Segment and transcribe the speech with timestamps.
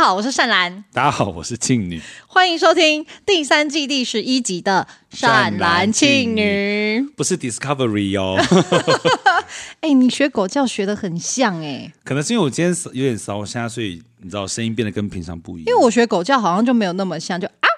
[0.00, 0.82] 家好，我是善兰。
[0.94, 2.00] 大家好，我是庆女。
[2.26, 8.38] 欢迎收听第三季第十一集的《善男庆女》，不是 Discovery 哦。
[9.80, 11.92] 哎、欸，你学狗叫学的很像哎、欸。
[12.02, 15.66] 可能是因为我今天有点烧虾，所以你知道声音变得跟平常不一样。
[15.66, 17.68] 因为我学狗叫好像就没有那么像，就啊。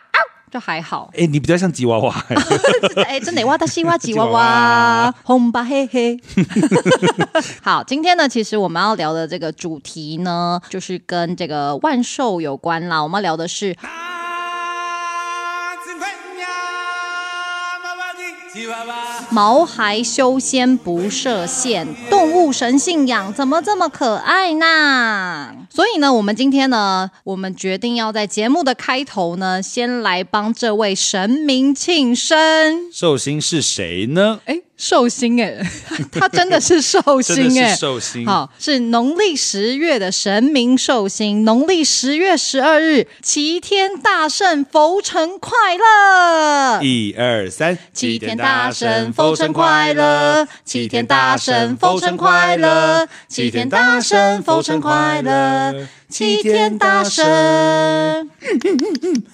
[0.53, 2.15] 就还好，哎、欸，你比较像吉娃娃，
[3.09, 6.21] 哎，真的，哇，他西瓜吉娃娃，红吧嘿嘿。
[7.65, 13.03] 好，今天呢，其实我们要聊的这个主题呢，就是跟这个万寿有关啦。
[13.03, 13.75] 我们要聊的是。
[19.33, 25.57] 毛孩修仙不设限，动物神信仰怎么这么可爱呢？
[25.71, 32.93] 所以呢，我们今天呢，我们决定要在节目的开头呢，先来帮这位神明庆生。
[32.93, 34.41] 寿星是谁呢？
[34.45, 34.61] 哎。
[34.77, 35.63] 寿星哎，
[36.11, 38.27] 他真的是寿星哎，寿星。
[38.27, 46.83] 好，是农历十月的神明寿星，农历十月十二日，齐天大圣佛成快乐！
[46.83, 57.25] 一二三，齐天大圣佛成快乐，齐天大圣佛成快乐，齐天大圣佛成快乐，齐天大圣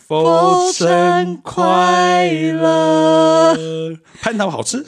[0.06, 3.52] 佛生快乐。
[4.22, 4.86] 蟠桃好吃。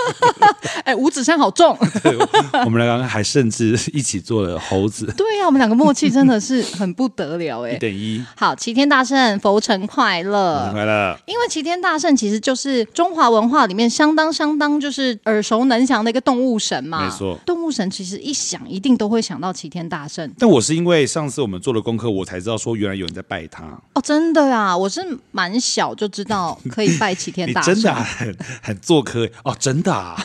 [0.84, 1.76] 哎，五指山好重。
[2.64, 5.12] 我们两个还甚至一起做了猴子。
[5.14, 7.72] 对呀、啊，我们两个默契真的是很不得了哎。
[7.72, 8.24] 一等一。
[8.34, 11.14] 好，齐天大圣佛成快乐，快乐。
[11.26, 17.04] 因为齐天大圣其实就是中华文化里面相当相当就是耳熟能详的一个动物神嘛。
[17.04, 20.30] 没错，动物神其实一想一定都会想到齐天大圣。
[20.38, 23.64] 但我是因为上次我们做了功课，我才知道说原来有人在拜他。
[23.94, 27.74] 哦，真的啊，我是蛮小就知道可以拜齐天大圣。
[27.74, 30.16] 真的、啊、很很做科哦，真的啊。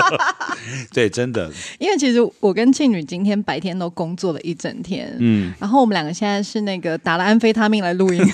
[0.92, 1.50] 对，真的。
[1.78, 8.22] 因为其实我跟庆女今天白天都工作了一整天，嗯，然后我们两个现在是那个打了安非他命来录音。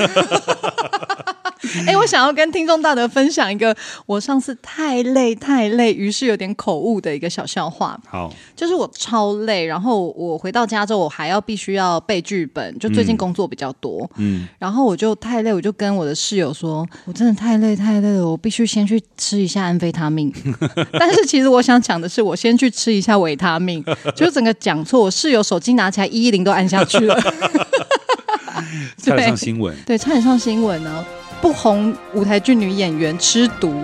[1.87, 3.75] 哎，我想要跟听众大德分享一个
[4.07, 7.99] 我上次太累太累，于是有点口误的一个小笑话。
[8.09, 20.33] 好，就是我超累，然后我回到家之后，我还要必须要背剧本，就最近工作比较多，嗯，然后我就太累，我就跟我的室友说，我真的太累太累了，我必须先去吃一下安非他命。
[20.99, 23.85] 但是其实我想讲的是，我先去吃一下维他命，
[24.17, 27.15] 就整个讲错，我室友手机拿起来一一零都按下去了，
[28.99, 31.05] 差点上新闻，对，差点上新闻呢。
[31.43, 33.75] 不红舞台剧女演员吃毒，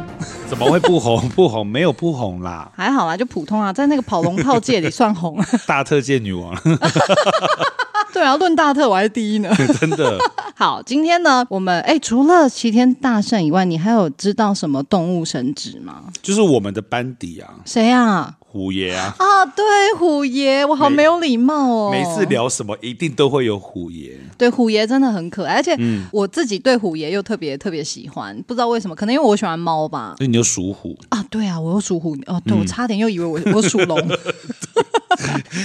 [0.48, 1.20] 怎么会不红？
[1.34, 5.36] 不红没有不红啦，还好啦，就普通啊，在那个跑龙套界里算红，
[5.66, 6.56] 大特界女王。
[8.14, 10.18] 对啊，论大特我还是第一呢，真的。
[10.54, 16.04] 好，今天呢，我们哎，除了齐天大圣以外，你还有知道什么动物神职吗？
[16.22, 18.36] 就是我们的班底啊，谁啊？
[18.50, 19.14] 虎爷啊！
[19.18, 19.64] 啊，对，
[19.98, 21.90] 虎爷，我好没有礼貌哦。
[21.92, 24.18] 每次聊什么，一定都会有虎爷。
[24.38, 25.76] 对，虎爷真的很可爱，而且
[26.10, 30.14] 我自己对虎爷又特别特别喜欢，不知道为什么，可能因为我喜欢猫吧。
[30.16, 31.22] 所以你就属虎啊？
[31.30, 32.16] 对啊，我又属虎。
[32.26, 33.98] 哦，对，我差点又以为我我属龙。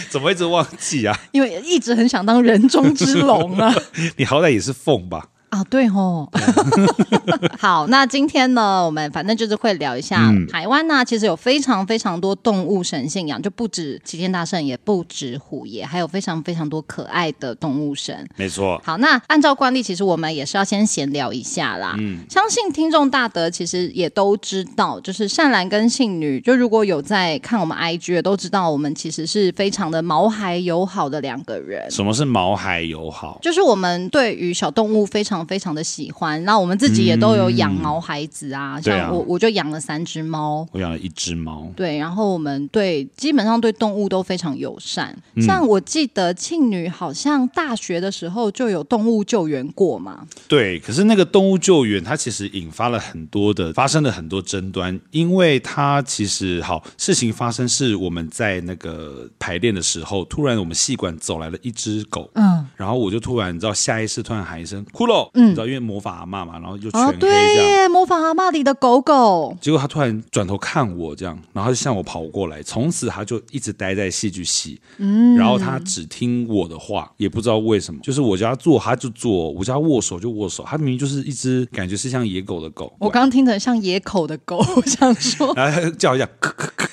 [0.10, 1.18] 怎么一直忘记啊？
[1.32, 3.74] 因为一直很想当人中之龙啊。
[4.18, 5.30] 你好歹也是凤吧？
[5.54, 6.28] 啊，对哦，
[7.60, 18.28] 好，那今天呢，我们反正就是会聊一下、嗯、台湾呢，其实有非常非常多动物神信仰，就不止齐天大圣，也不止虎爷，还有非常非常多可爱的动物神。
[18.36, 18.82] 没错。
[18.84, 21.94] 好，那按照惯例，其实我们也是要先闲聊一下啦。
[22.00, 31.92] 嗯，相信听众大德其实也都知道，就是善兰跟信女，就如果有在看我们 IG 的，都知道我们其实是非常的毛孩友好的两个人。
[31.92, 33.38] 什么是毛孩友好？
[33.40, 35.43] 就是我们对于小动物非常。
[35.46, 45.16] 非常的喜欢，那我们自己也都有养毛孩子啊，嗯、像我、啊、我就养了三只猫，我养了一只猫，对，然后我们对基本上对动物都非常友善。
[45.36, 65.30] 嗯、像我记得庆女好像大学的时候就有动物救援过嘛，对，可是那个动物救援它其实引发了很多的发生了很多争端，因为它其实好事情发生是我们在那个排练的时候，突然我们戏馆走来了一只狗，嗯，然后我就突然你知道下意识突然喊一声骷髅。
[65.34, 67.36] 嗯，你知道，因为魔法阿嬷嘛，然后就全黑这样。
[67.38, 69.58] 哦、对耶，魔法阿嬷里的狗狗。
[69.60, 72.62] 结果他突然转头看我这样，然后就向我跑过来。
[72.62, 74.80] 从此他就一直待在戏剧系。
[74.98, 80.64] 嗯，然后他只听我的话，也不知道为什么，就是我叫他做他就做，我叫他握手就握手。
[80.68, 82.94] 他明明就是一只感觉是像野狗的狗。
[83.00, 86.84] 我刚刚听成像野口的狗，我想说，然 后他叫一下，咳咳咳。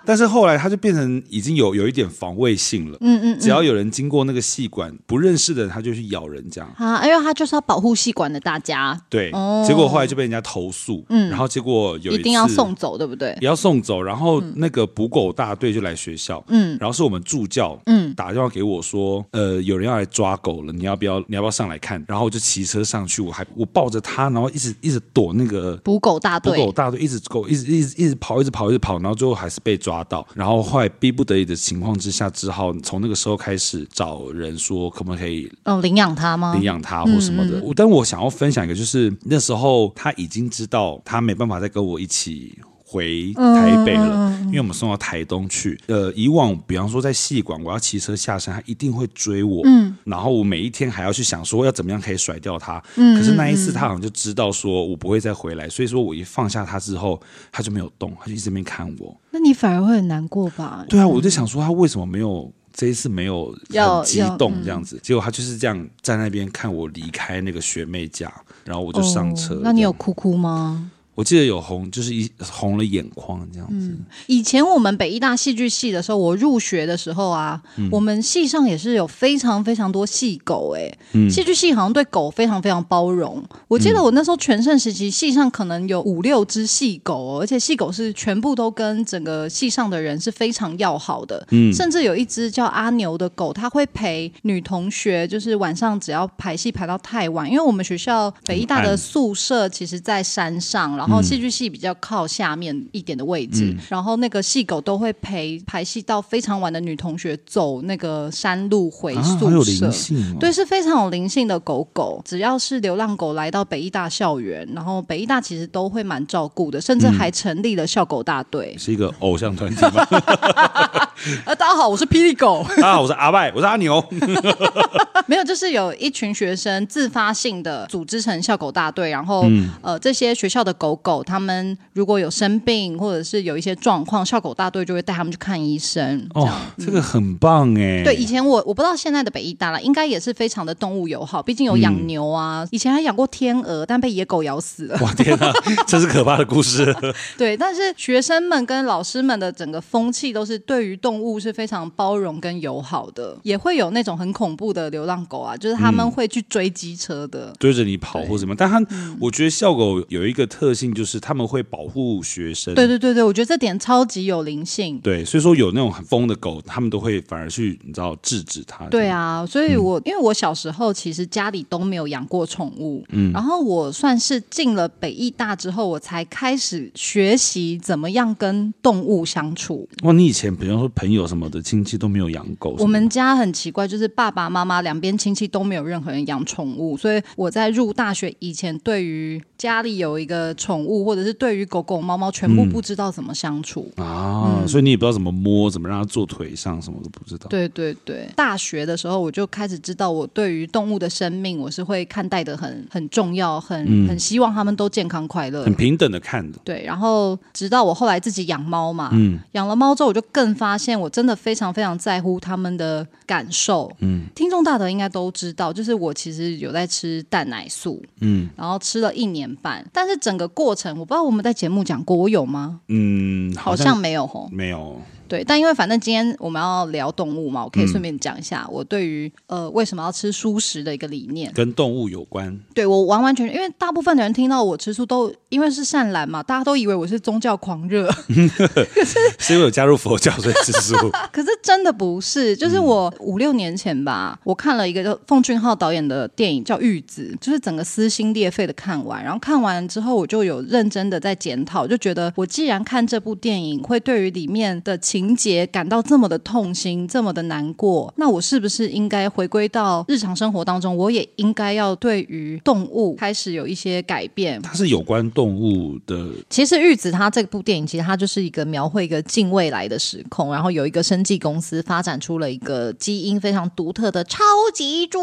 [0.06, 2.98] 但是后来它就变成已经有有一点防卫性了。
[3.00, 6.70] 嗯，嗯嗯，只要有人经过那个细管，不认识的人他就去咬人这样。
[6.76, 8.98] 啊，因为他就是要保护细管的大家。
[9.08, 11.04] 对，哦、结果后来就被人家投诉。
[11.08, 13.36] 嗯，然后结果有一,一定要送走，对不对？
[13.40, 14.02] 也要送走。
[14.02, 16.42] 然后那个捕狗大队就来学校。
[16.48, 17.78] 嗯，然后是我们助教。
[17.86, 21.18] 嗯，打电话给我说，呃，有人要来抓狗了，你要不要？
[21.28, 22.02] 你要不要上来看？
[22.08, 26.58] 然后我就骑车上去，我还我抱着他，然后一直一直躲那个捕狗大队。
[26.58, 30.26] 捕狗大队一直狗一直一直一直跑，一直跑，一直跑，然后最后还是被抓到。
[30.34, 36.52] 然后后来逼不得已的情况之下，只好从那个时候开始找人说，可不可以哦领养他吗？
[36.54, 37.58] 领养他或什么的。
[37.58, 42.58] 嗯嗯，但我想要分享一个，就是那时候他已经知道他没办法再跟我一起。
[42.90, 45.78] 回台北了，因为我们送到台东去。
[45.88, 49.60] 呃，以往比方说在戏馆，我要骑车下山，他一定会追我。
[49.66, 52.82] 嗯，然后我每一天还要去想说要怎么样可以甩掉他。
[52.96, 57.20] 嗯，可是那一次他好像就知道说我不会再回来，所以说我一放下他之后，
[57.52, 59.14] 他就没有动，他就一直在那边看我。
[59.30, 60.86] 那你反而会很难过吧？
[60.88, 64.98] 对啊，我就想说他为什么没有这一次没有很激动这样子？
[65.02, 68.32] 结果他就是这样在那边看我离开那个学妹家，
[68.64, 69.56] 然后我就上车。
[69.56, 70.90] 哦，那你有哭哭吗？
[71.18, 73.88] 我记得有红，就是一红了眼眶这样子。
[73.88, 80.98] 嗯，以前我们北医大戏剧系的时候，我入学的时候啊，嗯、我们系上也是有非常非常多戏狗哎、欸。
[81.14, 83.42] 嗯，戏剧系好像对狗非常非常包容。
[83.66, 91.44] 我记得我那时候全盛时期，系上可能有五六只戏狗，而且戏狗是全部都跟整个系上的人是非常要好的。
[91.50, 101.07] 嗯，甚至有一只叫阿牛的狗，它会陪女同学，就是晚上只要排戏排到太晚，因为我们学校北医大的宿舍其实在山上，然后。
[101.08, 109.86] 然后戏剧系比较靠下面一点的位置，嗯、然后那个戏狗都会陪排戏到非常晚的女同学走那个山路回宿舍。
[109.86, 109.90] 啊
[110.34, 112.20] 哦、对，是非常有灵性的狗狗。
[112.24, 120.06] 只要是流浪狗来到北艺大校园，然后北艺大其实都会蛮照顾的，甚至还成立了校狗大队，是一个偶像团体吗？
[121.44, 122.64] 呃，大家好，我是霹雳狗。
[122.76, 124.04] 大家好，我是阿拜，我是阿牛。
[125.26, 136.28] 没有，就是有一群学生自发性的组织成校狗大队，然后、嗯、呃，这些学校的狗狗，他们如果有生病或者是有一些状况，校狗大队就会带他们去看医生。
[136.34, 138.02] 这哦，这个很棒哎。
[138.04, 144.98] 对，以前我我不知道现在的北医大了，应该也是非常的动物友好，毕竟有养牛啊，嗯、以前还养过天鹅，但被野狗咬死了。
[145.00, 145.52] 哇天哪，
[145.86, 146.94] 这是可怕的故事。
[147.38, 158.54] 对，但是学生们跟老师们的整个风气都是对于动物是非常包容跟友好的，也会有那种很恐怖的流浪狗啊，就是他们会去追机车的，追着你跑或什么。
[158.56, 158.80] 但他，
[159.20, 162.74] 我觉得校狗有一个特性，就是他们会保护学生。
[162.74, 164.98] 对对对对，我觉得这点超级有灵性。
[165.00, 168.86] 对，所以说有那种很疯的狗，他们都会反而去你知道制止它。
[168.86, 179.88] 对啊，所以我因为我小时候其实家里都没有养过宠物，嗯，然后我算是进了北艺大之后，我才开始学习怎么样跟动物相处。
[180.02, 182.76] 哇，你以前比方说朋友什么的亲戚都没有养狗？
[182.78, 197.48] 我们家很奇怪，就是爸爸妈妈两边亲戚都没有任何人养宠物，所以我在入大学以前，对于家里有一个宠物，或者是对于狗狗、猫猫，全部不知道怎么相处、嗯、啊，嗯、所以你也不知道怎么摸，怎么让它坐腿上，什么都不知道。
[197.48, 206.58] 对对对，大学的时候我就开始知道，我对于动物的生命，我是会看待的很很重要，很、嗯、很希望他们都健康快乐，很平等的看的。
[206.64, 213.90] 对，然后直到我后来自己养猫嘛，嗯，养了猫之后，我就更发现我真的非常非常在乎他们的感受。
[213.98, 222.80] 嗯，听众大德应该都知道，就是我其实有在吃蛋奶素，嗯，然后吃了一年半，但是整个过程我不知道我们在节目讲过，我有吗？
[222.88, 225.00] 嗯，好像，好像没有吼，没有。
[225.28, 232.58] 对，但因为反正今天我们要聊动物嘛，我可以顺便讲一下我对于呃为什么要吃素食的一个理念，跟动物有关。
[232.74, 240.94] 对，我完完全全，因为大部分的人听到我吃素都因为是善兰嘛，大家都以为我是宗教狂热，可 是 是因为有加入佛教所以吃素。
[241.32, 260.96] 可是真的不是，就是我五六年前吧，我看了一个叫奉俊昊导演的电影叫《玉子》，就是整个撕心裂肺的看完，然后看完之后我就有认真的在检讨，就觉得我既然看这部电影会对于里面的情情节感到这么的痛心，这么的难过，那我是不是应该回归到日常生活当中？
[260.96, 264.62] 我也应该要对于动物开始有一些改变。
[264.62, 266.30] 它是有关动物的。
[266.48, 274.38] 其实《玉子》它这部电影，其实它就是一个描绘一个近未来的时空，然后有一个生技公司发展出了一个基因非常独特的超
[274.72, 275.18] 级猪，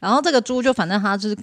[0.00, 1.36] 然后这个猪就反正它就是。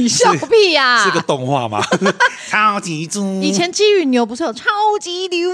[0.00, 1.04] 你笑屁呀、啊？
[1.04, 1.80] 是个动画吗？
[2.48, 3.40] 超级猪。
[3.42, 4.64] 以前鸡与牛不是有超
[5.00, 5.50] 级牛？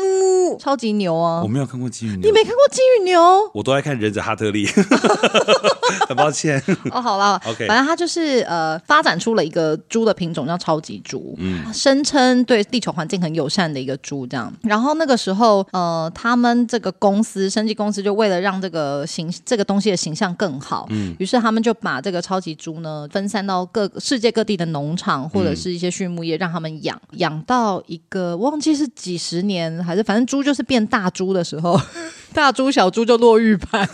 [0.58, 1.42] 超级牛啊！
[1.42, 2.20] 我没有看过鸡与牛。
[2.20, 3.20] 你没看过鸡与牛？
[3.52, 4.66] 我都爱看忍者哈特利。
[6.08, 6.62] 很抱歉。
[6.90, 7.66] 哦，好了，OK。
[7.66, 14.52] 反正它就是呃，发展出了一个猪的品种叫超级猪，嗯，声称对地球环境很友善的一个猪这样。
[14.62, 31.80] 然后那个时候，呃，他们这个公司生技公司就为了让这个形这个东西的形象更好，嗯，于是他们就把这个超级猪呢分散到各世界各地的农场或者是一些畜牧业，让他们养养到一个忘记是几十年还是反正猪就是变大猪的时候，
[32.34, 33.88] 大猪小猪就落玉盘，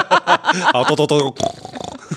[0.72, 1.34] 好多多多。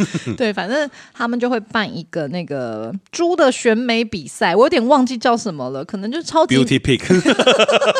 [0.37, 7.01] 对，反正他们就会办一个那个猪的选美比赛，我有点忘记叫什么了，可能就是超级 Beauty Pick。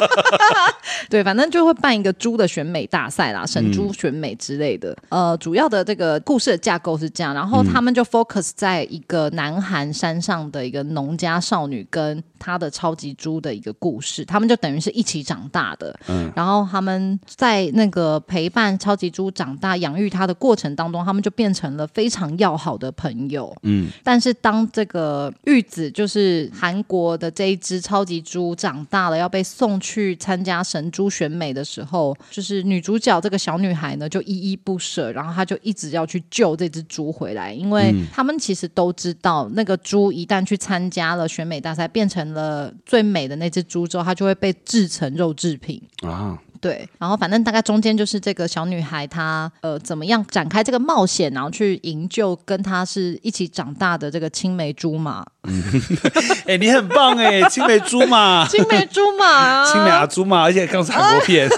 [1.09, 4.91] 对，反正就会办一个猪的选美大赛啦，神猪选美之类的。
[5.09, 15.95] 嗯、呃，主要的这个故事的架构是这样，然后他们就 focus 在一个南韩山上的一个农家少女跟她的超级猪的一个故事，他们就等于是一起长大的。
[16.07, 21.87] 嗯，然后他们在那个陪伴超级猪长大、养育他的过程当中，他们就变成了。
[21.93, 46.37] 非常要好的朋友，嗯，但是当这个玉子就是韩国的这一只超级猪长大了，要被送去参加神猪选美的时候，就是女主角这个小女孩呢就依依不舍，然后她就一直要去救这只猪回来，因为他们其实都知道，那个猪一旦去参加了选美大赛，变成了最美的那只猪之后，它就会被制成肉制品啊。
[46.59, 55.25] 对，然后反正大概中间就是这个小女孩她呃怎么样展开这个冒险，然后去营救跟她是一起长大的这个青梅竹马。
[56.45, 61.49] 哎，你很棒哎，青梅竹马， 青梅竹马，青梅啊竹马，而且刚是韩国片。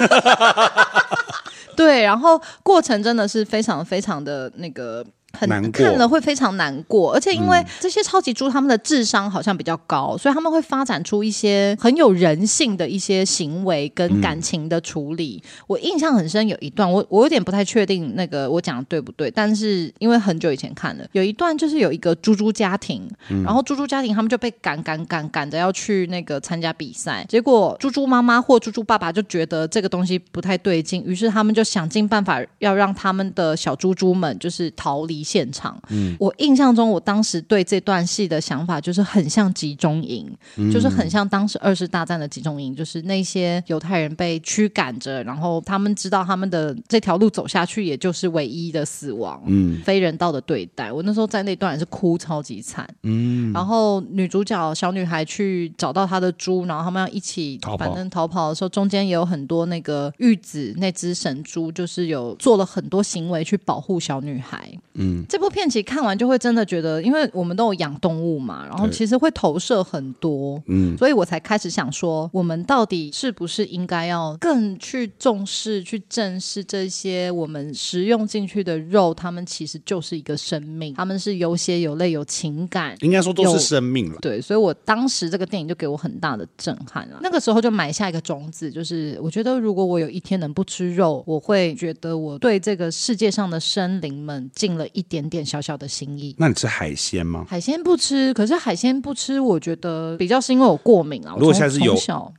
[1.75, 5.05] 对，然后过程真的是非常非常的那个。
[5.39, 15.41] 很难过，看了会非常难过，而且因为这些超级猪他们的智商好像比较高，所以他们会发展出一些很有人性的一些行为跟感情的处理。
[15.43, 35.22] 嗯、我印象很深，有一段我我有点不太确定那个我讲的对不对，但是因为很久以前看了，有一段就是有一个猪猪家庭，嗯、然后猪猪家庭他们就被赶赶赶赶着要去那个参加比赛，结果猪猪妈妈或猪猪爸爸就觉得这个东西不太对劲，于是他们就想尽办法要让他们的小猪猪们就是逃离。
[35.23, 50.91] 现场，嗯，我印象中，我当时对这段戏的想法就是很像集中营，嗯、就是很像当时二次大战的集中营，就是那些犹太人被驱赶着，然后他们知道他们的这条路走下去，也就是唯一的死亡，嗯，非人道的对待。
[50.91, 65.12] 我那时候在那段也是哭超级惨，嗯，然后女主角小女孩去找到她的猪，然后他们要一起反正逃跑的时候，中间也有很多那个玉子那只神猪，就是有做了很多行为去保护小女孩，嗯。
[65.27, 84.17] 这部片其实看完就会真的觉得，因为我们都有养动物嘛，然后其实会投射很多，嗯，所以我才开始想说，我们到底是不是应该要更去重视、去正视这些我们食用进去的肉，它们其实就是一个生命，它们是有血有泪有情感，应该说都是生命了。
[84.21, 87.19] 对，所以我当时这个电影就给我很大的震撼了。
[87.21, 95.02] 那个时候就埋下一个种子，就是我觉得如果我有一天能不吃肉，我会觉得我对这个世界上的生灵们尽了一。
[95.03, 96.33] 一点点小小的心意。
[96.39, 97.45] 那你吃海鲜吗？
[97.49, 101.35] 海鲜不吃，可是海鲜不吃，我觉得比较是因为我过敏啊。
[101.37, 101.93] 如果现在是有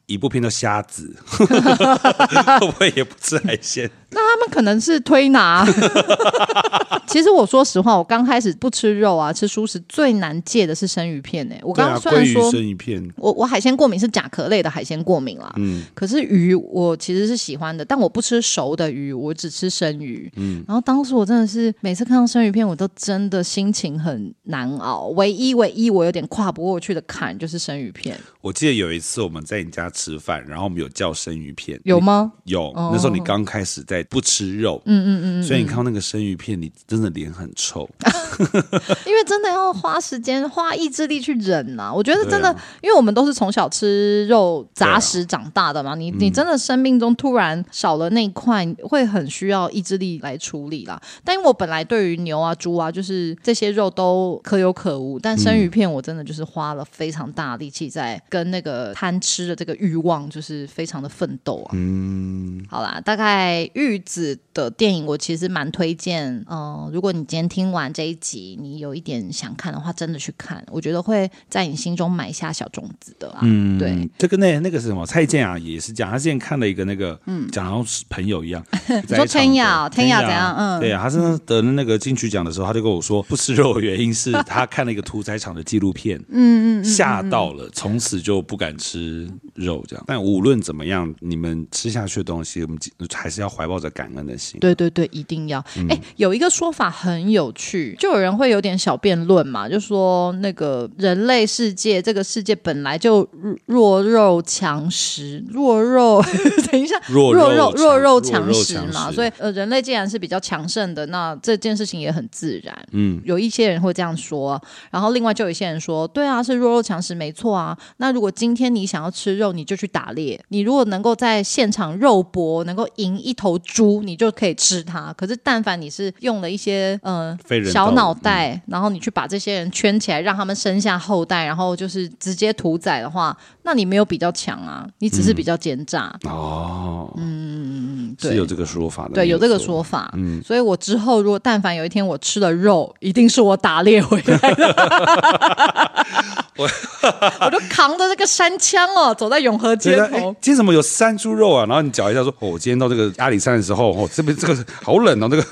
[0.06, 3.90] 一部片的虾子， 会不会也不吃海鲜？
[4.10, 5.66] 那他们可能是推拿。
[7.06, 11.60] 其实我说实话，我刚开始不吃肉啊，吃蔬食最难戒的是生鱼片呢、欸。
[11.62, 15.52] 我刚刚虽然说生鱼片，我我海鲜过敏是甲壳类的海鲜过敏啦。
[15.56, 20.30] 嗯，可是鱼我其实是喜欢的，但我不吃熟的鱼，我只吃生鱼。
[20.36, 25.08] 嗯，然后当时我真的是每次看到生鱼片，我都真的心情很难熬。
[25.16, 28.16] 唯一唯一我有点跨不过去的坎就是生鱼片。
[28.40, 32.32] 我记得有一次我们在你家吃饭，然后我们有叫生鱼片，有吗？
[32.44, 37.88] 有，哦、那时候你刚开始在不吃肉，嗯嗯嗯，嗯，所以你看到那个生鱼片，你真的脸很臭，
[39.06, 41.94] 因为真的要花时间、花意志力去忍呐、啊。
[41.94, 51.00] 我觉得真的，啊、因为我们都是从小吃肉杂食长大的嘛，啊、你你真的生命中突然少了那一块，会很需要意志力来处理啦。
[51.24, 58.20] 但因为我本来对于牛啊、猪啊，就是这些肉都可有可无，但生鱼片我真的就是花了非常大力气在。
[58.28, 61.70] 跟那个贪吃的这个欲望，就是非常的奋斗啊。
[61.72, 66.34] 嗯，好啦，大概玉子的电影，我其实蛮推荐。
[66.48, 73.38] 嗯、呃，如果你今天听完这一集，你有一点想看的话，真的去看，我觉得会在你心中埋下小种子的啊。
[73.42, 75.06] 嗯，对，这个那那个是什么？
[75.06, 78.64] 蔡健雅也是讲，他之前看了一个那个，嗯，讲好像是朋友一样。
[79.08, 80.54] 你说天雅，天雅怎样？
[80.56, 90.04] 嗯，对啊，他是得了那个金曲奖的时候，他就跟我说，不吃肉的原因是 他看了一个屠宰场的纪录片，嗯嗯，吓到了，从此就不敢吃肉这样。
[90.06, 92.78] 但无论怎么样，你们吃下去的东西，我们
[93.12, 94.60] 还是要怀抱着感恩的心。
[94.60, 95.58] 对对对，一定要。
[95.60, 103.28] 哎、嗯，有一个说法很有趣，就有人会有点小辩论嘛，就说那个人类世界，这个世界本来就
[103.66, 106.22] 弱肉强食，弱肉，
[106.70, 112.74] 等一下，弱肉弱肉弱肉强食嘛，所以呃，人类既然是比较强盛的，那这件事情也很自然。
[112.92, 117.76] 嗯，有一些人会这样说，然后另外就有一些人说，对啊，是弱肉强食，没错啊。
[117.96, 125.12] 那如果今天你想要吃肉，你就去打猎，你如果能够在现场肉搏，能够赢一头猪，你就可以吃它。
[125.14, 127.36] 可是但凡你是用了一些呃
[127.72, 137.14] 小脑袋，嗯、然后你去把这些人圈起来，让他们生下后代，然后就是直接屠宰的话，那你没有比较强啊，你只是比较奸诈、嗯、哦。
[137.16, 140.12] 嗯，对，是有这个说法的，对，有这个说法。
[140.16, 145.94] 嗯，所以我之后如果但凡有一天我吃的肉，一定是我打猎回来的。
[146.56, 146.68] 我
[147.44, 150.34] 我就扛着这个山枪哦，走在永和街头。
[150.40, 151.66] 今天怎么有山猪肉啊？
[151.66, 155.44] 然后你讲一下说，哦，我今天到这个阿里山的时候，哦，这边这个好冷哦，这个。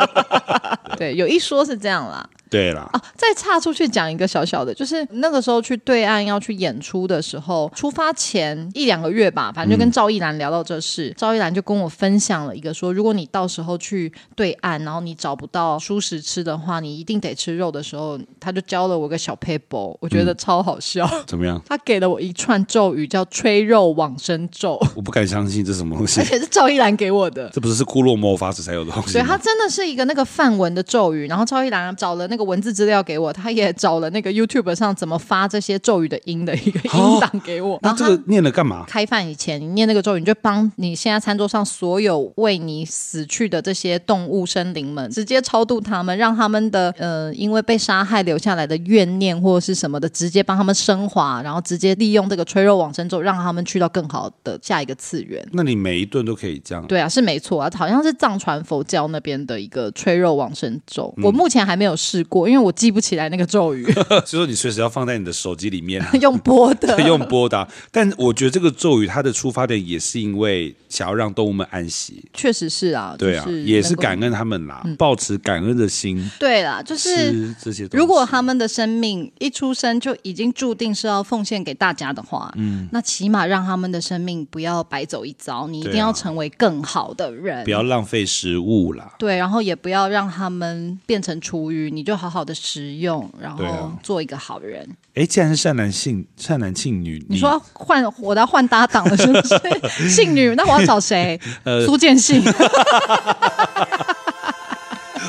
[0.96, 2.26] 对，有一说是这样啦。
[2.54, 21.04] 对了啊，再岔出去讲一个小小的，就是那个时候去对岸要去演出的时候，出发前一两个月吧，反正就跟赵一兰聊到这事，嗯、赵一兰就跟我分享了一个说，如果你到时候去对岸，然后你找不到蔬食吃的话，你一定得吃肉的时候，他就教了我个小 paper，，我觉得超好笑。
[21.12, 21.60] 嗯、 怎么样？
[21.66, 24.80] 他给了我一串咒语，叫“吹肉往生咒”。
[24.94, 27.50] 我不敢相信这是什么东西，而且是赵一兰给我的。
[27.50, 29.14] 这不是是库洛魔法使才有的东西？
[29.14, 33.32] 对，他真的是一个那个梵文的咒语，然后赵一兰找了那个文字资料给我。
[33.32, 37.78] 他也找了那个 YouTube 上怎么发这些咒语的音的一个音档给我。
[37.82, 38.84] 那这个念了干嘛？
[38.86, 55.46] 开饭以前，你念那个咒语，你就帮你现在餐桌上所有为你死去的这些动物生灵们，直接超度他们，让他们的呃，因为被杀害留下来的怨念或者是什么的，直接帮他们升华，然后直接利用这个吹肉往生咒，让他们去到更好的下一个次元。
[55.52, 56.86] 那你每一顿都可以这样？
[56.86, 61.12] 对啊，是没错啊，好像是藏传佛教那边的一个吹肉往生咒。
[61.18, 63.84] 嗯、我目前还没有试过，因为我记不起来那个咒语。
[63.92, 67.66] 所以说你随时要放在你的手机里面， 用播的，用播的。
[67.90, 76.30] 但我觉得这个咒语它的出发点也是因为想要让动物们安息，确实是啊，对啊，也是感恩他们啦，抱持感恩的心。
[76.38, 77.88] 对啦，就是这些。
[77.92, 89.14] 如果他们的生命一出生就已经注定是要奉献给大家的话，嗯，那起码让他们的生命不要白走一遭，你一定要成为更好的人，不要浪费食物啦。
[89.18, 93.64] 对，然后也不要让他们变成厨余，你就好好的食用，然后。
[94.02, 94.86] 做一个好人。
[95.14, 100.08] 哎，既然是善男信善男信女，你说换我要换搭档了，是不是？
[100.10, 101.40] 信女，那我要找谁？
[101.64, 102.42] 呃，苏建信。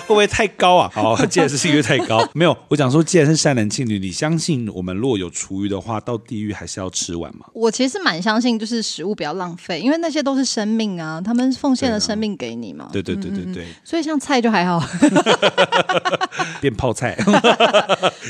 [0.06, 0.90] 会不会太高啊？
[0.94, 2.56] 好， 既然是性欲太高， 没有。
[2.68, 7.48] 我讲说，既然是善男信女，你相信我们如果有厨余的话，到地狱还是要吃完吗？
[7.54, 12.90] 我其实蛮相信，就是食物不要浪费，因为那些都是生命啊，他们奉献了生命给你嘛。
[12.94, 13.66] 对对对对对，对。
[13.84, 14.80] 所以像菜就还好，
[16.62, 17.18] 变泡菜。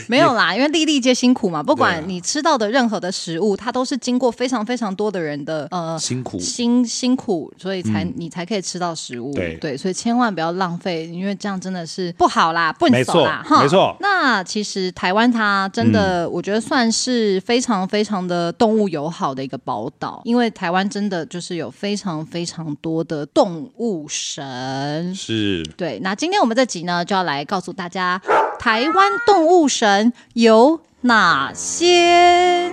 [0.08, 1.62] 没有啦，因为粒粒皆辛苦嘛。
[1.62, 9.34] 不管你吃到的任何的食物，它都是经过非常非常多的人的呃辛苦辛辛苦，所以才、嗯、你才可以吃到食物。
[9.34, 11.60] 对对，所以千万不要浪费，因为这样。
[11.66, 13.98] 真的是不好啦，不能走啦，哈，没错。
[14.00, 25.16] 那其实台湾它真的，我觉得算是非常非常的动物友好的一个宝岛，因为台湾真的就是有非常非常多的动物神。
[25.16, 26.00] 是，对。
[26.04, 28.22] 那今天我们这集呢，就要来告诉大家，
[28.60, 32.72] 台湾动物神有哪些。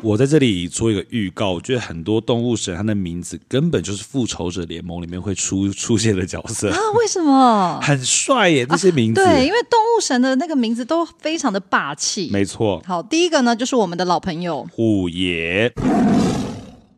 [0.00, 6.78] 我在这里做一个预告，我觉得很多动物神它的名字根本就是复仇者联盟里面会出出现的角色啊？
[6.98, 7.78] 为什么？
[7.84, 9.20] 很帅耶，这些名字。
[9.20, 12.30] 啊，对，因为动物神的那个名字都非常的霸气。
[12.32, 12.82] 没错。
[12.86, 15.70] 好，第一个呢就是我们的老朋友虎爷。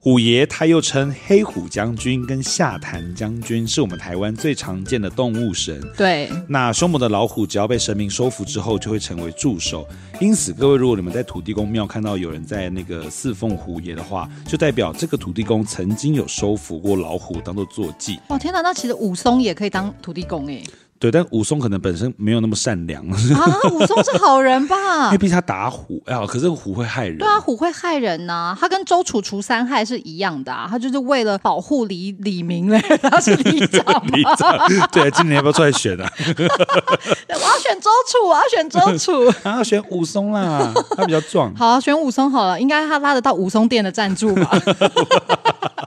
[0.05, 5.81] 虎爷，他又称黑虎将军跟下坛将军，是我们台湾最常见的动物神。
[5.97, 9.87] 对，那凶猛的老虎，只要被神明收服之后，就会成为助手。
[10.21, 18.19] 因此，各位，如果你们在土地公庙看到有人在那个侍奉虎爷的话，就代表这个土地公曾经有收服过老虎，当做坐骑。
[18.29, 20.65] 哦，天哪，那其实武松也可以当土地公诶。
[21.03, 23.19] 对，但武松可能本身没有那么善良啊。
[23.73, 25.07] 武松是好人吧？
[25.07, 27.19] 因为毕竟他打虎，哎呀，可是虎会害人。
[27.19, 28.59] 对啊，虎会害人呐、啊。
[28.61, 30.69] 他跟周楚除三害是一样的啊。
[30.71, 34.23] 他就是为了保护李李明嘞， 他是李长李。
[34.39, 34.57] 长
[34.93, 36.09] 对，今年要不要出来选啊？
[36.15, 41.53] 我要选周楚，我要选周楚，然后、啊、选武松啦，他比较壮。
[41.57, 44.49] 好、啊，选武松好了，应该他拉得到武松店的赞助吧？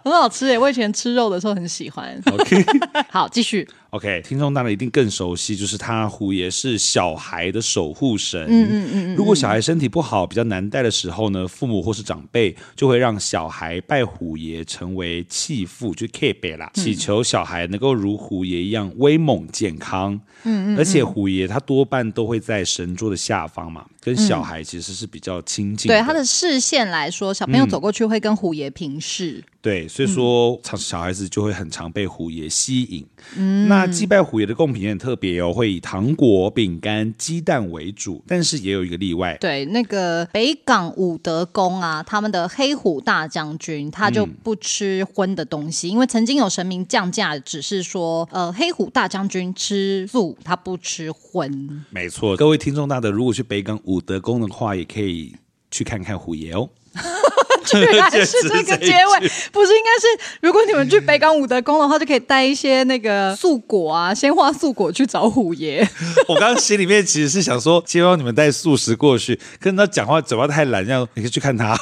[0.04, 2.22] 很好吃诶，我以前吃肉的时候很喜欢。
[2.32, 2.66] OK，
[3.10, 3.66] 好，继续。
[3.96, 8.46] OK，听众大人一定更熟悉，就是他虎爷是小孩的守护神。
[8.50, 9.16] 嗯嗯嗯。
[9.16, 20.20] 如果小孩身体不好、比较难带的时候呢，父母或是长辈就会让小孩拜虎爷，成为弃父，就 K 贝啦，祈求小孩能够如虎爷一样威猛健康。
[20.46, 20.78] 嗯嗯。
[20.78, 25.90] 而且虎爷他多半都会在神桌的下方嘛，跟小孩其实是比较亲近。
[25.90, 29.34] 对他的视线来说，小朋友走过去会跟虎爷平视。
[29.34, 33.04] 嗯对，所以说，小孩子就会很常被虎爷吸引。
[33.36, 39.36] 嗯，那祭拜虎爷的贡品也很特别哦，会以糖果、饼干、鸡蛋为主，但是也有一个例外。
[39.42, 51.86] 对，那个北港武德宫啊，他们的黑虎大将军他就不吃荤的东西，嗯，因为曾经有神明降价，只是说，呃，黑虎大将军吃素，他不吃荤。
[51.90, 55.36] 没错，各位听众大德，如果去北港武德宫的话，也可以
[55.72, 56.70] 去看看虎爷哦。
[57.66, 60.38] 居然是这个结尾，不是应该是？
[60.40, 65.80] 如果你们去北港武德宫的话，就可以带一些那个素果啊，鲜花素果去找虎爷。
[66.30, 71.76] 我刚刚心里面其实是想说，希望你们带素食过去，可是他讲话嘴巴太懒，这样你可以去看他。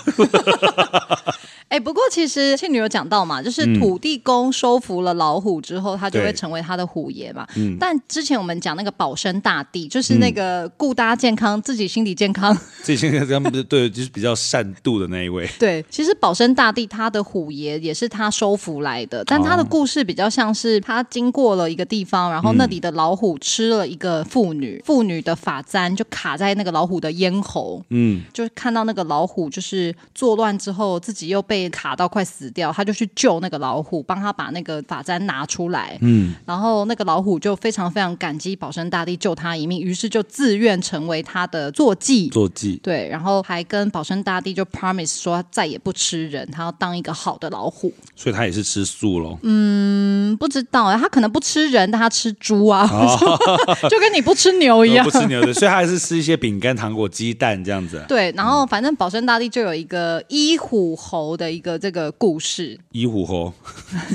[1.74, 7.48] 哎，不过其实庆女有讲到嘛，就是土地公收服了老虎之后，他就会成为他的虎爷嘛。
[7.56, 7.76] 嗯。
[7.80, 15.50] 但之前我们讲那个保生大帝，就是那个顾大家健康，自己心理健康， 自己心理健康，对，就是比较善妒的那一位。
[15.58, 31.63] 对，其实保生大帝他的虎爷也是他收服来的，但他的故事比较像是他经过了一个地方，然后那里的老虎吃了一个妇女，妇女的发簪就卡在那个老虎的咽喉，嗯，就看到那个老虎就是作乱之后，自己又被。
[31.70, 35.98] 卡到快死掉，他就去救那个老虎，帮他把那个发簪拿出来。
[36.02, 42.28] 嗯，然后那个老虎就非常非常感激保生大帝救他一命，于是就自愿成为他的坐骑。
[42.30, 47.94] 坐骑，对，然后还跟保生大帝就 promise 说他再也不吃人，他要当一个好的老虎。
[48.16, 49.38] 所以他也是吃素喽？
[49.44, 53.38] 嗯，不知道，他可能不吃人，但他吃猪啊，哦、
[53.90, 58.04] 就跟你不吃牛一样，不吃牛的，所以他还是吃一些饼干、糖果、鸡蛋这样子。
[58.08, 61.53] 对，然后反正保生大帝就有一个医虎猴的。
[61.54, 63.54] 一个这个故事，一虎猴，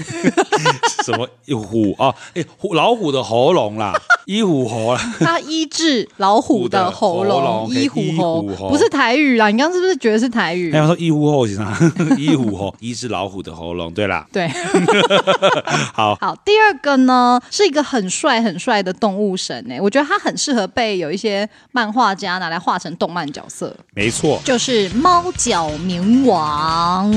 [1.04, 1.28] 什么？
[1.44, 2.12] 一虎啊？
[2.34, 3.92] 哎，虎老虎的喉咙啦，
[4.28, 10.70] 医虎猴啊，他医治老虎的喉咙，医虎猴不是台语啦，你刚刚是不是觉得是台语？
[10.70, 11.74] 他说医虎猴是啥？
[12.18, 14.46] 医虎猴医治老虎的喉咙，对啦，对，
[15.94, 16.36] 好好。
[16.44, 27.10] 第二个呢，是一个很帅很帅的动物神诶，我觉得他很适合被有一些漫画家拿来画成动漫角色，没错，就是猫脚冥王。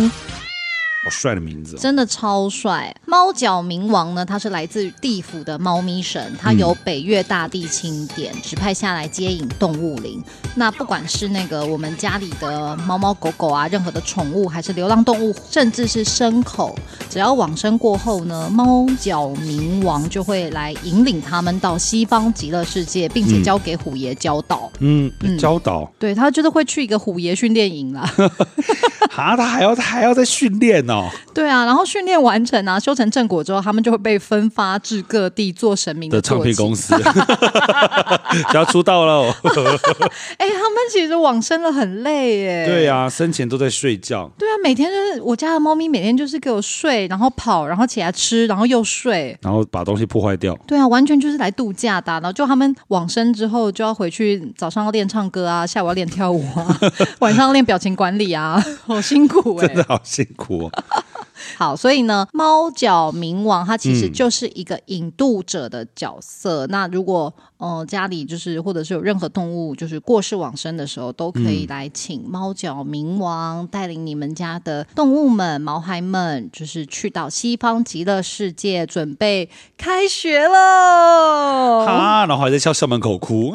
[1.03, 2.95] 好帅的名字，哦，真的超帅！
[3.07, 10.23] 猫角冥王呢，他是来自地府的猫咪神，他由北岳大帝钦点，指派下来接引动物灵。
[10.55, 16.77] 那不管是那个我们家里的猫猫狗狗啊，任何的宠物，还是流浪动物，甚至是牲口，
[17.09, 24.71] 只要往生过后呢，猫角冥王就会来引领他们到西方极乐世界，并且交给虎爷教导。
[24.79, 28.07] 嗯，嗯教导，对，他就是会去一个虎爷训练营啦。
[29.15, 31.09] 啊，他还要他还要再训练哦。
[31.33, 36.93] 对啊，然后训练完成啊，修成正果之后，他们就会被分发至各地做神明的，的唱片公司，
[38.53, 39.31] 要出道了。
[40.37, 42.65] 哎、欸，他们其实往生了很累耶。
[42.67, 44.29] 对啊，生前都在睡觉。
[44.37, 50.57] 对啊，每天就是我家的猫咪，每天就是给我睡，然后跑，然后起来吃，然后又睡，然后把东西破坏掉。
[50.67, 52.11] 对啊，完全就是来度假的。
[52.13, 56.79] 然后就他们往生之后，就要回去，早上要练唱歌啊，下午要练跳舞啊，
[57.19, 60.80] 晚上要练表情管理啊，好辛苦哎，真的好辛苦哦。
[61.57, 66.65] 好，所以呢，猫脚冥王他其实就是一个引渡者的角色。
[66.65, 81.85] 嗯、那如果呃家里就是或者是有任何动物就是过世往生的时候，都可以来请猫脚冥王带领你们家的动物们、毛孩们，就是去到西方极乐世界，准备开学了。
[81.85, 83.53] 哈，然后还在校校门口哭。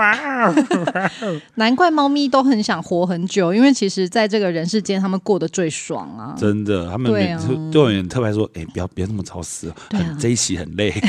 [1.56, 6.34] 难怪猫咪都很想活很久，因为其实在这个人世间，他们过得最爽啊！
[6.38, 10.92] 真的，他们每次都特别说：“哎、欸，不要别那么操死，啊、很这一期很累。”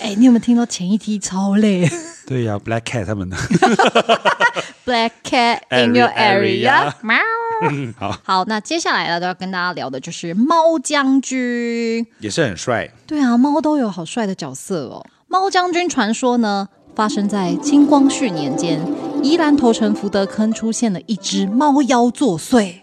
[0.00, 1.88] 哎，你有没有听到前一期超累？
[2.26, 3.36] 对呀，Black Cat 他们的
[4.86, 7.16] Black Cat in your area，喵。
[7.98, 12.90] 好，好，那接下来呢，都要跟大家聊的就是猫将军，也是很帅。
[13.06, 15.04] 对啊，猫都有好帅的角色哦。
[15.28, 18.80] 猫将军传说呢，发生在清光绪年间，
[19.22, 22.80] 宜兰头城福德坑出现了一只猫妖作祟。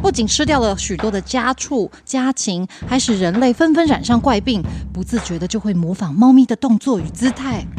[0.00, 7.66] 不仅吃掉了许多的家畜家禽，还使人类纷纷染上怪病，不自觉的就会模仿猫咪的动作与姿态。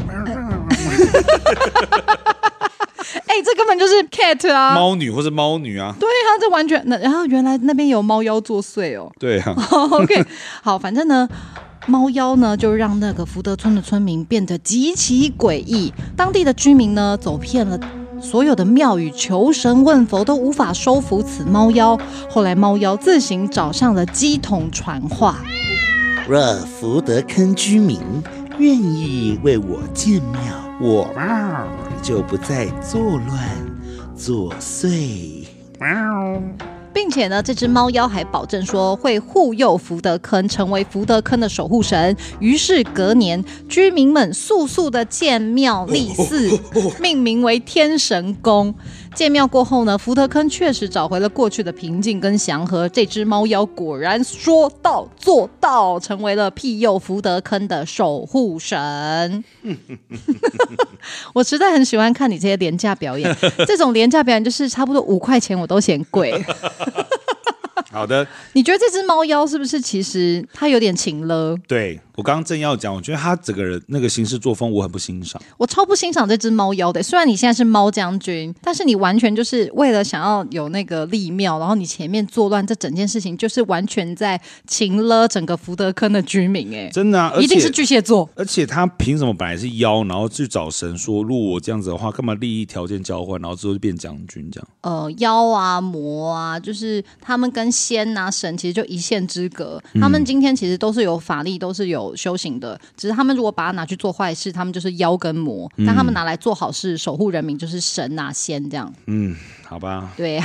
[3.26, 5.94] 哎、欸，这根本就是 cat 啊，猫女或是猫女啊。
[5.98, 9.10] 对啊，这完全那然后原来那边有猫妖作祟哦。
[9.18, 9.54] 对啊。
[9.90, 10.24] OK，
[10.62, 11.28] 好，反正呢，
[11.86, 17.78] 猫妖呢就让那个福德村的村民变得极其诡异，当地的居民呢走遍了。
[18.20, 21.98] 所有的庙宇求神问佛都无法收服此猫妖。
[22.28, 25.38] 后来猫妖自行找上了鸡童传话：
[26.28, 27.98] 若福德坑居民
[28.58, 30.40] 愿意为我建庙，
[30.80, 31.66] 我猫
[32.02, 33.38] 就不再作乱
[34.14, 35.46] 作祟。
[36.92, 42.16] 并且呢，这只猫妖还保证说会护佑福德坑，成为福德坑的守护神。
[42.38, 46.58] 于是隔年，居民们速速的建庙立寺，
[47.00, 48.74] 命名为天神宫。
[49.14, 52.88] 建庙过后呢，福德坑确实找回了过去的平静跟祥和。
[52.88, 59.44] 这只猫妖果然说到做到，成为了庇佑福德坑的守护神。
[61.34, 66.42] 我实在很喜欢看你这些廉价表演，这种廉价表演就是差不多五块钱我都嫌贵。
[67.92, 71.56] 好的，你觉得这只猫妖是不是其实它有点情了？
[71.66, 72.00] 对。
[72.20, 75.40] 我刚刚正要讲，我觉得他整个人那个行事作风，我很不欣赏。
[75.56, 77.02] 我超不欣赏这只猫妖的。
[77.02, 86.74] 虽然你现在是猫将军，但是你完全就是为了想要有那个立庙，然后你前面作乱，这整件事情就是完全在擒了整个福德坑的居民。
[86.74, 88.28] 哎，真的啊，一定是巨蟹座。
[88.34, 94.68] 而且他凭什么本来是妖，然后去找神说，如果我这样子的话，干嘛利益条件交换，然后之后就变将军这样？
[94.82, 99.82] 呃，妖啊魔啊，就是他们跟仙啊神其实就一线之隔。
[99.98, 102.09] 他们今天其实都是有法力，都是有。
[102.16, 108.92] 修行的，只是他们如果把它拿去做坏事，他们就是妖跟魔；但他们拿来做好事，守护人民，就是神啊仙这样。
[109.06, 110.12] 嗯，好吧。
[110.16, 110.40] 对，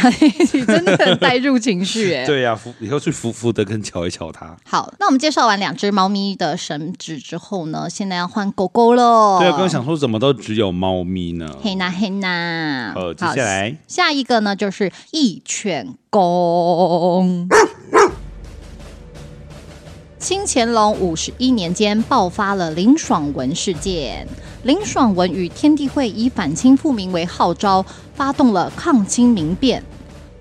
[0.54, 2.25] 你 真的很带入情绪哎。
[2.28, 4.56] 对呀、以后去福福的跟瞧一瞧他。
[4.65, 9.38] 好，那我们介绍完两只猫咪的神指之后呢，现在要换狗狗喽。
[9.39, 11.49] 对啊，刚刚想说怎么都只有猫咪呢？
[11.62, 12.93] 嘿娜嘿娜。
[12.95, 17.47] 呃，接下来下一个呢就是一犬公。
[20.26, 24.28] 清乾隆五十一年间爆发了林爽文事件。
[24.64, 27.86] 林爽文与天地会以反清复明为号召，
[28.16, 29.84] 发动了抗清民变。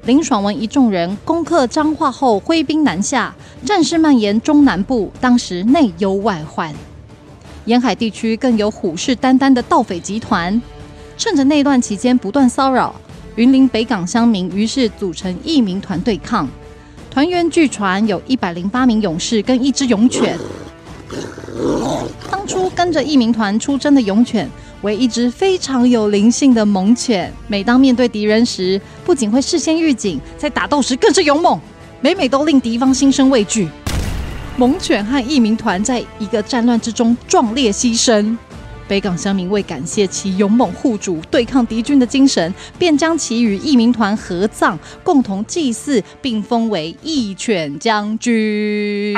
[0.06, 6.74] 林爽文一众人攻克彰化后，挥兵南下，战事蔓延中南部，当时内忧外患。
[7.66, 10.62] 沿海地区更有虎视眈眈的盗匪集团，
[11.18, 12.94] 趁着内乱期间不断骚扰
[13.36, 16.48] 云林北港乡民，于是组成义民团对抗。
[17.14, 20.36] 团员据传有一百零八名勇士跟一只勇犬。
[22.28, 24.50] 当初跟着义民团出征的勇犬
[24.82, 31.56] 为一只非常有灵性的猛犬，每当面对敌人时，不仅会事先预警，在打斗时更是勇猛，
[32.00, 33.68] 每每都令敌方心生畏惧。
[34.56, 38.36] 猛犬和义民团在一个战乱之中壮烈牺牲。
[38.86, 49.14] 北港乡民为感谢其勇猛护主、对抗敌军的精神，便将其与义民团合葬，共同祭祀，并封为义犬将军。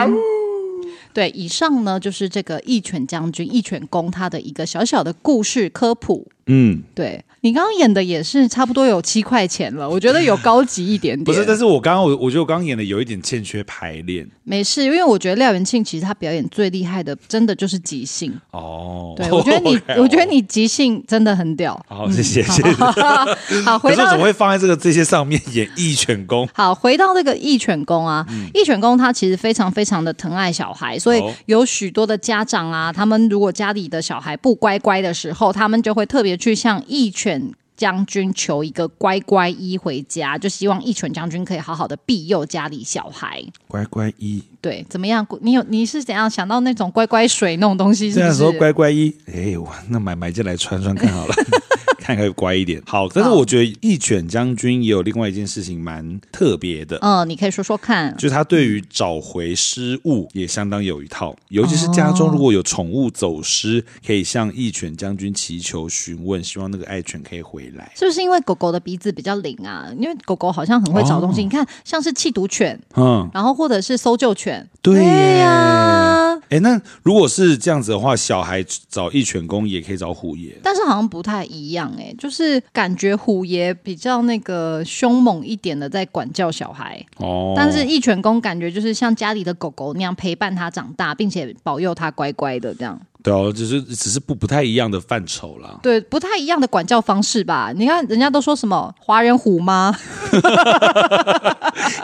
[1.13, 6.29] 对，以上呢就是这个义犬将军、义犬公他的一个小小的故事科普。
[6.47, 7.25] 嗯，对。
[7.47, 11.23] 你刚刚演的也是差不多有七块钱了，我觉得有高级一点点。
[11.25, 14.29] 不是，但是我刚刚我我觉得我刚刚演的有一点欠缺排练。
[14.43, 18.33] 没事，因为我觉得廖元庆其实他表演最厉害的，真的就是即兴。
[18.51, 21.81] 哦，对，我觉得你， 我觉得你即兴真的很屌。
[21.89, 22.73] 好，谢谢谢谢。
[23.63, 26.49] 好，回到怎么会放在这个这些上面演义犬公？
[26.53, 37.36] 好，回到那个义犬公啊，义犬公他其实非常非常的疼爱小孩，所以有许多的家长啊，他们如果家里的小孩不乖乖的时候，他们就会特别去向义犬。
[37.77, 43.45] 将军求一个乖乖衣回家，就希望一犬将军可以好好的庇佑家里小孩。
[43.69, 45.27] 乖乖衣，对，怎么样？
[45.43, 48.21] 你有你是怎样想到那种乖乖水那种东西是不是？
[48.21, 51.35] 这样说乖乖衣，哎，我那买买进来穿穿看好了。
[52.07, 53.09] 看可以乖一点，好。
[53.09, 56.97] 但是我觉得义犬将军也有另外一件事情蛮特别的。
[57.03, 58.15] 嗯，你可以说说看。
[58.17, 67.91] 就是他对于找回失物也相当有一套，尤其是家中如果有宠物走失，可以向义犬将军祈求询问，希望那个爱犬可以回来。
[67.97, 69.89] 是不是因为狗狗的鼻子比较灵啊？
[69.99, 71.41] 因为狗狗好像很会找东西。
[71.41, 75.03] 哦、你看，像是缉毒犬，嗯，然后或者是搜救犬，对
[75.39, 76.26] 呀、啊。
[76.49, 87.05] 哎，那如果是这样子的话，小孩找义犬公也可以找虎爷，但是好像不太一样哎，就是感觉虎爷比较那个凶猛一点的在管教小孩。
[87.17, 93.01] 哦，但是义犬公感觉就是像家里的狗狗那样陪伴他长大，并且保佑他乖乖的这样。
[93.27, 95.81] 对哦，只是只是不不太一样的范畴啦。
[95.83, 97.73] 对，不太一样的管教方式吧？
[97.75, 99.93] 你看人家都说什么华人虎妈？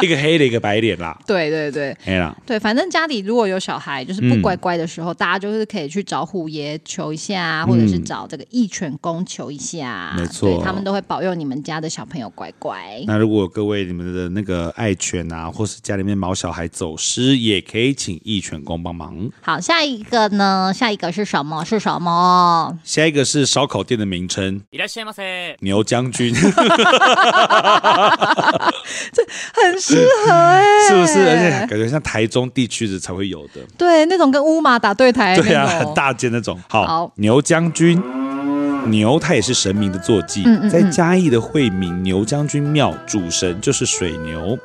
[0.01, 1.17] 一个黑的，一个白脸啦。
[1.25, 2.37] 对 对对，黑啦。
[2.45, 10.15] 对，反正家里如果有小孩就是不乖乖的时候，嗯、大家就是可以去找虎爷求一下，或者是找这个义犬公求一下。
[10.17, 13.01] 没错，他们都会保佑你们家的小朋友乖乖。
[13.07, 19.31] 那如果各位你们的那个爱犬啊，或是家里面毛小孩走失，也可以请义犬公帮忙。
[19.41, 20.73] 好，下一个呢？
[20.75, 21.12] 下一个。
[21.13, 21.63] 是什么？
[21.65, 22.77] 是什么？
[22.83, 24.63] 下一个是烧烤店的名称。
[25.61, 26.35] 牛将军，
[29.13, 29.23] 这
[29.55, 31.21] 很适合哎、欸，是不是？
[31.29, 33.61] 而且感觉像台中地区的才会有的。
[33.77, 36.59] 对，那种跟乌马打对台，对啊，很大间那种。
[36.69, 38.03] 好，好牛将军。
[38.87, 40.43] 牛，它也是神明的坐骑。
[40.45, 44.59] 嗯嗯嗯，在嘉义的惠民牛将军庙，主神就是水牛，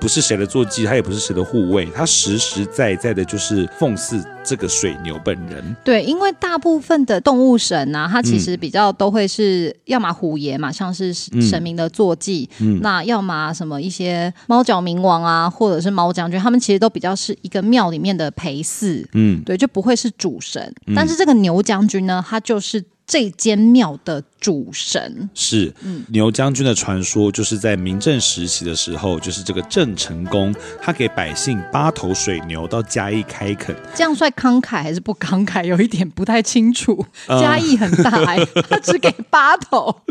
[0.00, 5.76] 不是谁的坐骑，它也不是谁的护卫，它实实在在的就是奉祀这个水牛本人。
[5.84, 19.06] 对，因为大部分的动物神啊，它其实比较都会是要么虎爷嘛，像是神明的坐骑，嗯、那要么什么一些猫脚冥王啊，或者是猫将军，他们其实都比较是一个庙里面的陪祀。
[19.12, 20.62] 嗯，对，就不会是主神。
[20.86, 22.84] 嗯、但是这个牛将军呢，他就是。
[23.08, 35.64] 这间庙的主神是，嗯，牛将军的传说，就是在明正时期的时候，就是这个郑成功，他给百姓八头水牛到嘉义开垦，这样算慷慨还是不慷慨？
[35.64, 37.04] 有一点不太清楚。
[37.26, 38.38] 嘉义很大，哎，
[38.70, 40.02] 他只给八头，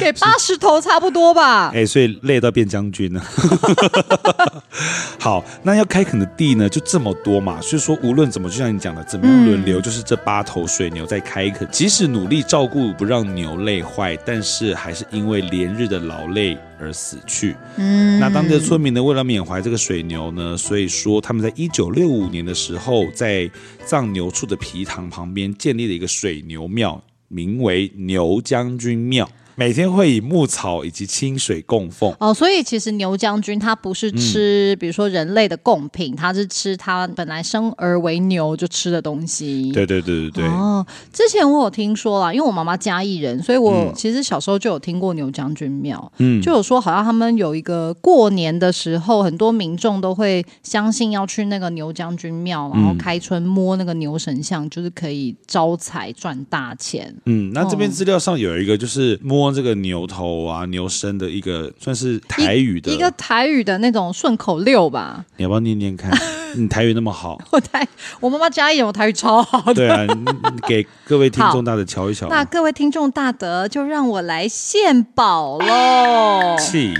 [0.00, 1.70] 给八十头差不多吧？
[1.72, 3.24] 哎，所以累到变将军了。
[5.20, 12.44] 好，那要开垦的地呢，就这么多嘛，所以说无论怎么，就像你讲的，怎么样轮流，就是这八头水牛在开垦，即使努力。
[12.48, 17.54] 照顾不让牛累坏，但是还是因为连日的劳累而死去。
[17.76, 23.50] 嗯，那当地的村民呢，为了缅怀这个水牛呢，所以说他们在一九六五年的时候，在
[23.84, 29.28] 藏牛处的皮塘旁边建立了一个水牛庙，名为牛将军庙。
[29.58, 39.72] 每天会以牧草以及清水供奉哦，所以其实牛将军他不是吃，嗯、比如说人类的贡品，他是吃他本来生而为牛就吃的东西。
[39.72, 40.44] 对对对对对。
[40.44, 57.12] 哦，之前我有听说啦，因为我妈妈嘉义人，所以我其实小时候就有听过牛将军庙，嗯，就有说好像他们有一个过年的时候，很多民众都会相信要去那个牛将军庙，然后开春摸那个牛神像，就是可以招财赚大钱。
[57.24, 59.47] 嗯，那这边资料上有一个就是摸。
[59.52, 65.24] 这个牛头啊，牛身的一个算是台语的一,一个台语的那种顺口溜吧。
[65.36, 66.10] 你要不要念念看？
[66.56, 67.86] 你台语那么好，我台
[68.20, 69.74] 我妈妈嘉义，我台语超好的。
[69.74, 70.06] 对啊，
[70.66, 72.26] 给各位听众大德瞧一瞧。
[72.28, 76.56] 那各位听众大德，就让我来献宝喽。
[76.58, 76.94] 请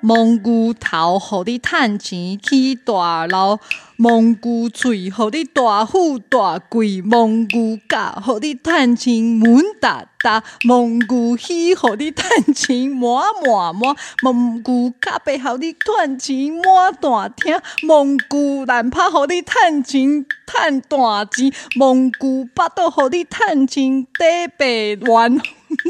[0.00, 3.58] 蒙古头，予你趁钱去大老。
[4.02, 25.38] 蒙古嘴，予你大富大贵；蒙古甲，予你趁钱满达达；蒙古耳，予你趁钱满满满；蒙古脚背，予你趁钱满大厅；蒙古懒趴，予你趁钱趁大钱；蒙古巴肚，予你趁钱得百万；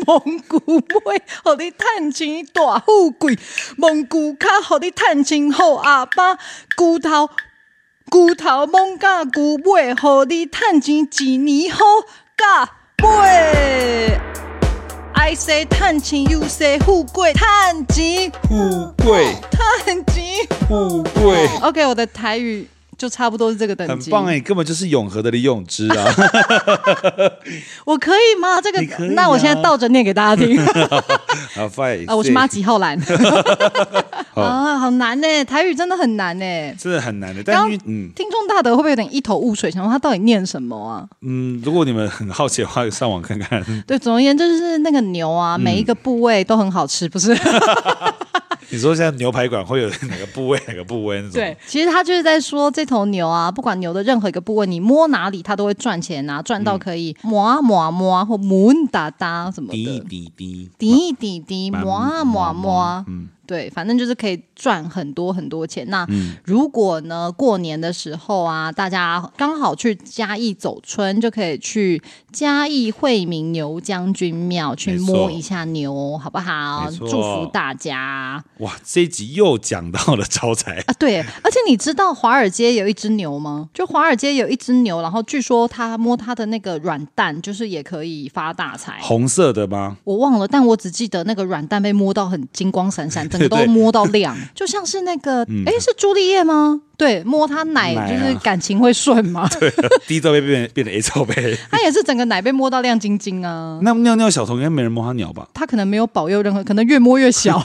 [0.06, 0.58] 蒙古
[1.06, 3.38] 尾，予你趁钱大富贵；
[3.78, 6.36] 蒙古脚，予你趁钱好阿爸；
[6.76, 7.30] 骨头。
[8.10, 11.84] 骨头猛甲牛尾，互你趁钱一年好
[12.36, 12.68] 甲
[13.02, 14.18] 尾。
[15.14, 19.34] I say 趁钱，you say 富贵，趁钱富贵，
[19.84, 20.24] 趁钱
[20.68, 21.48] 富贵。
[21.62, 22.66] OK，我的台语。
[23.02, 26.06] 就差不多是这个等级，很棒哎，根本就是永和的李永芝啊！
[27.84, 28.60] 我可以吗？
[28.60, 30.56] 这个，啊、那我现在倒着念给大家听。
[31.56, 32.96] 好，fine 啊，我是妈几号兰
[34.34, 36.44] 啊，好难呢，台语真的很难呢，
[36.78, 37.42] 真的很难的。
[37.42, 41.04] 但是，嗯，听众大德会不会有点一头雾水，想说他到底念什么啊？
[41.22, 43.60] 嗯，如果你们很好奇的话，就上网看看。
[43.84, 47.36] 对，总而言之，就是那个牛啊，每一个部位都很好吃，不是？
[48.70, 51.32] 你说现在牛排馆会有哪个部位哪个部位那种？
[51.32, 65.84] 对，其实他就是在说这头牛啊，不管牛的任何一个部位，你摸哪里它都会赚钱啊，赚到可以摸啊摸啊摸啊或摸哒哒什么的，滴滴滴滴滴滴摸啊摸啊摸啊，嗯，对，反正就是可以赚很多很多钱。
[65.88, 72.00] 那、嗯、如果呢，过年的时候啊，大家刚好去嘉义走春，就可以去
[72.30, 76.88] 嘉义惠民牛将军庙去摸一下牛，好不好？
[76.90, 78.42] 祝福大家。
[78.58, 80.94] 哇，这一集又讲到了招财啊！
[80.98, 83.68] 对，而且你知道华尔街有一只牛吗？
[83.74, 88.98] 就华尔街有一只牛，然后据说它摸它的那个软蛋，就是也可以发大财。
[89.02, 89.96] 红色的吗？
[90.04, 96.80] 我忘了，但我只记得那个软蛋被摸到很金光闪闪，整个都摸到亮，对 对就像是那个，哎、嗯，是朱丽叶吗？
[96.96, 99.48] 对，摸她奶就是感情会顺吗？
[99.58, 103.80] 对、啊， 第一罩杯变变成 A 罩杯，他也是整个奶被摸到亮晶晶啊。
[103.82, 105.48] 那尿尿小童应该没人摸他鸟吧？
[105.54, 107.60] 他可能没有保佑任何，可能越摸越小。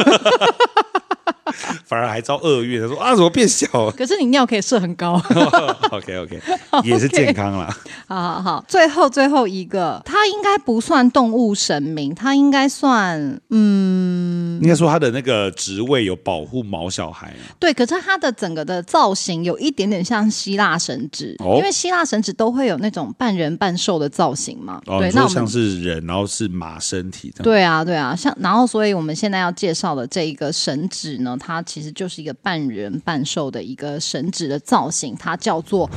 [1.85, 3.67] 反而还遭厄运，他说啊，怎么变小？
[3.97, 5.21] 可是你尿可以射很高。
[5.91, 6.39] OK OK，
[6.83, 7.75] 也是健康啦。
[8.07, 17.33] 好好好，最后最后一个，它应该不算动物神明，它应该算嗯，应该说它的那个职位有保护毛小孩。
[17.59, 24.81] 对，可是它的整个的造型有一点点像希腊神祇，哦、因为希腊神祇都会有那种半人半兽的造型嘛。
[24.87, 27.33] 哦，对，那像是人，然后是马身体。
[27.43, 35.89] 对啊，对啊，像然后，所以我们现在要介绍的这一个神祇呢，它它其实就是一个半人半兽的一个神祇的造型，它叫做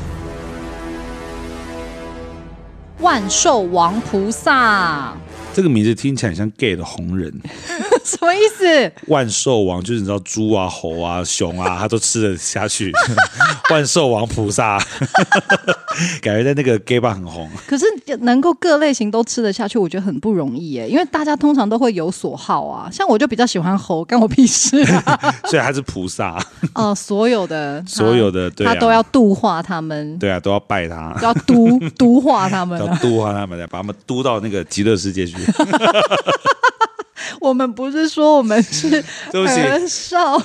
[3.00, 5.16] 万寿王菩萨。
[5.52, 7.32] 这个名字听起来很像 gay 的红人，
[8.04, 8.92] 什么意思？
[9.08, 12.92] 万寿王就是你知道猪啊、猴啊、熊啊，他都吃得下去。
[13.70, 14.78] 万寿王菩萨，
[16.22, 17.48] 感觉在那个 gay 吧很红。
[17.66, 17.84] 可是
[18.20, 20.88] 能够各类型都吃得下去，我觉得很不容易耶。
[20.88, 25.34] 因为大家通常都会有所好啊，像我就比较喜欢猴，干我屁事啊。
[25.44, 26.36] 所以他是菩萨
[26.74, 35.39] 哦、呃，所有的所有的对、啊，他都要度化他们，对啊，都要拜他，都要督督化他们，要度化他们，把他们督到那个极乐世界去。
[37.40, 40.40] 我们不是说我们是 很少。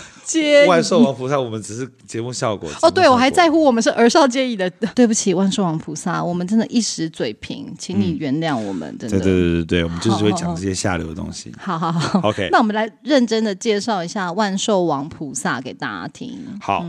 [0.67, 2.69] 万寿王菩萨，我们只是节目效果。
[2.81, 4.69] 哦，对，我还在乎我们是儿少皆宜的。
[4.95, 8.95] 对不起，万寿王菩萨，我们真的一时嘴贫，请你原谅我们。
[8.97, 11.51] 真的，对对对对对，我们就是会讲这些下流的东西。
[11.57, 12.49] 好好好，OK。
[12.51, 16.37] 那我们来认真的介绍一下万寿王菩萨给大家听。
[16.59, 16.85] 好，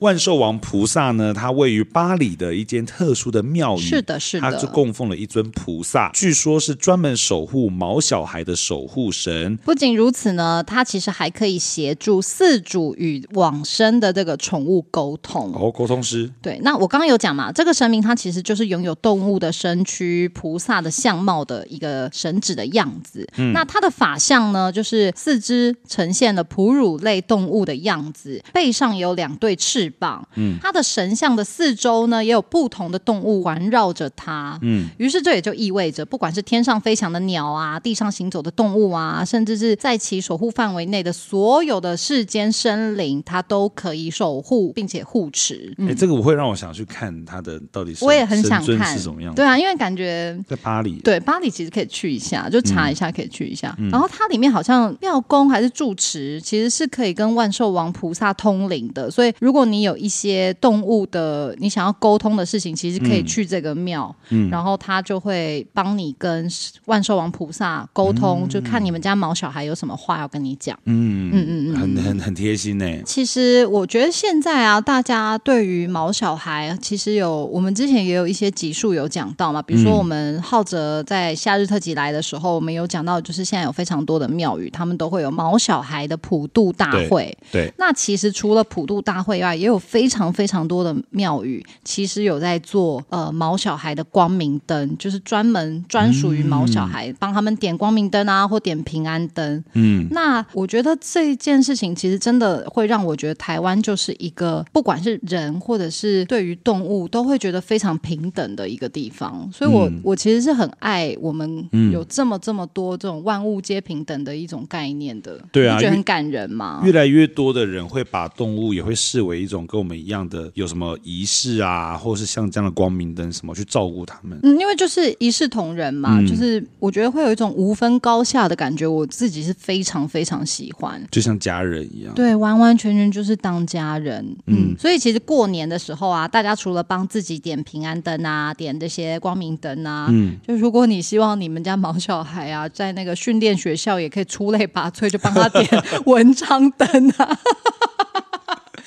[0.00, 3.80] 万寿王菩萨呢，它位于巴黎的一间特殊的庙宇。
[3.80, 9.56] 是的，是的，它就供奉了一尊菩萨，据说是专门守护毛小孩的守护神。
[9.64, 12.60] 不仅如此呢，它其实还可以协助四。
[12.66, 16.28] 主与往生的这个宠物沟通哦，沟通师。
[16.42, 23.24] 对，那我刚刚有讲嘛，这个神明它其实就是拥有动物的身躯、菩萨的相貌的一个神祇的样子。
[23.36, 30.26] 嗯，那它的法相呢，就是四肢呈现了哺乳类动物的样子，背上有两对翅膀。
[30.34, 34.58] 嗯，它的神像的四周呢，也有不同的动物环绕着它。
[34.62, 42.50] 嗯，于是这也就意味着，不管是天上飞翔的鸟啊，地上行走的动物啊，甚至是在其守护范围内的所有的世间。
[42.56, 45.74] 生灵，它都可以守护并且护持。
[45.78, 49.34] 哎、欸，这个我会让我想去看它的到底是，我也很想看是什么样。
[49.34, 53.74] 对啊，因为感觉在巴黎，对巴黎其实可以去一下，就查一下可以去一下。
[53.78, 59.10] 嗯、然后它里面好像庙公还是住持，其实是可以跟万寿王菩萨通灵的。
[59.10, 66.48] 所以如果你有一些动物的你想要沟通的事情，其实可以去这个庙，嗯、然后他就会帮你跟
[66.86, 70.78] 万寿王菩萨沟通，嗯、就看你们家毛小孩有什么话要跟你讲。
[70.84, 72.45] 嗯嗯嗯嗯，很很很贴。
[72.46, 72.86] 贴心呢。
[73.04, 79.60] 其实我觉得现在啊，大家对于毛小孩，其实有我们之前也有一些集数有讲到嘛。
[79.60, 87.36] 比如说，我们浩哲在夏日特辑来的时候，我们有讲到，就是现在有非常多的庙宇，他们都会有毛小孩的普渡大会。
[87.50, 87.66] 对。
[87.66, 99.64] 对，那其实除了普渡大会以外，也有非常非常多的庙宇，其实有在做呃毛小孩的光明灯，就是专门专属于毛小孩，帮、嗯、他们点光明灯啊，或点平安灯。
[99.72, 100.06] 嗯。
[100.12, 102.35] 那我觉得这件事情其实真。
[102.36, 116.82] 真的会让我觉得台湾就是一个不管是人或者是对于动物都会觉得非常平等的一个地方，所以我，我、嗯、我其实是很爱我们有这么这么多这种万物皆平等的一种概念的，对啊，觉得很感人嘛。
[116.84, 124.38] 越来越多的人会把动物也会视为一种跟我们一样的有什么仪式啊，或是像这样的光明灯什么去照顾他们。
[124.42, 132.12] 嗯，因为就是一视同仁嘛，嗯、就是我觉得会有一种无分高下的感觉，我自己是非常非常喜欢，就像家人一样。
[132.14, 145.68] 对，完完全全就是当家人，嗯，所以其实过年的时候啊，大家除了帮自己点平安灯啊，点这些光明灯啊，嗯，就如果你希望你们家毛小孩啊，在那个训练学校也可以出类拔萃，就帮他点
[146.06, 147.38] 文昌灯啊。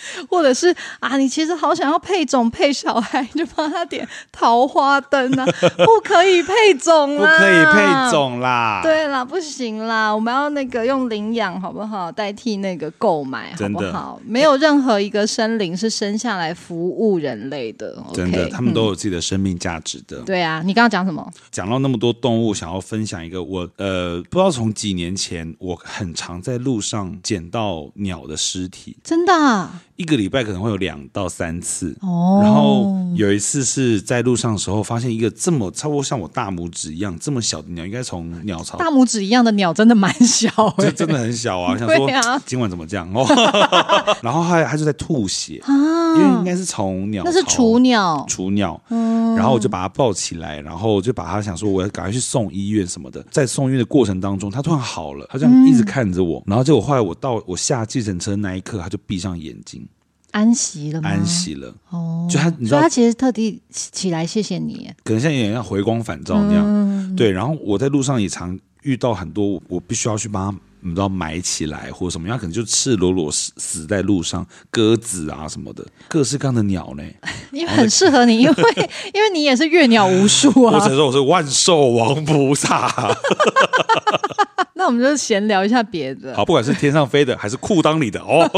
[0.30, 5.46] 或者是啊，你其实好想要配种配小孩，你就帮他点桃花灯啊，
[5.78, 12.12] 不可以配种啦，不可以配种啦，对啦，不行啦，我们要那个用领养好不好？
[12.12, 14.20] 代替那个购买好不好？
[14.26, 20.20] 没有任何一个生灵是生下来服务人类的，真的，他们都有自己的生命价值的。
[20.22, 21.32] 对啊，你刚刚讲什么？
[21.52, 29.82] 讲到那么多动物，想要分享一个我呃，不知道从几年前，我很常在路上捡到鸟的尸体，真的啊。
[30.00, 38.78] 一个礼拜可能会有两到三次哦，然后有一次是在路上的时候，发现一个这么差不多像我大拇指一样这么小的鸟，应该从鸟巢。
[38.78, 41.76] 大拇指一样的鸟真的蛮小，就真的很小啊！
[41.78, 42.10] 想说
[42.46, 43.26] 今晚怎么这样哦？
[44.24, 45.74] 然后还它就在吐血啊，
[46.16, 48.82] 因为应该是从鸟巢，那是雏鸟，雏鸟。
[48.88, 53.22] 嗯，然后我就把它抱起来，然后就把它想说我要赶快去送医院什么的。
[53.30, 59.86] 在送医院的过程当中，它突然好了，它这样一直看着我，然后结果后来我到我下计程车那一刻，它就闭上眼睛。
[60.32, 61.10] 安息了吗？
[61.10, 66.64] 安息了哦，就他，你知道，他其实特地起来谢谢你，可能像有点像回光返照那样。
[66.66, 77.04] 嗯、对，然后我在路上也常遇到很多，我必须要去帮他，你知道埋起来或者什么样，可能就赤裸裸死死在路上，鸽子啊什么的，各式各样的鸟呢。
[77.52, 78.56] 因为很适合你，因为
[79.14, 80.76] 因为你也是阅鸟无数啊。
[80.76, 82.90] 我只能说我是万兽王菩萨。
[84.76, 86.34] 那我们就闲聊一下别的。
[86.34, 88.50] 好，不管是天上飞的还是裤裆里的哦。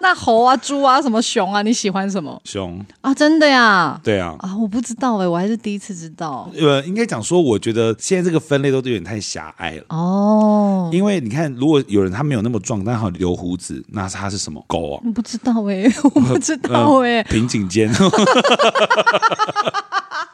[0.00, 2.40] 那猴啊、猪啊、什么熊啊，你喜欢什么？
[2.44, 4.00] 熊啊，真的呀？
[4.02, 4.34] 对啊。
[4.38, 6.50] 啊，我不知道哎、欸，我还是第一次知道。
[6.56, 9.84] 呃，应该讲说，我觉得现在这个分类都有点太狭隘了。
[9.88, 10.88] 哦。
[10.92, 15.02] 因为你看，如果有人他没有那么壮，但好留胡子，那他是什么狗啊？
[15.04, 17.24] 我不知道哎、欸，我不知道哎、欸。
[17.24, 17.92] 平颈肩。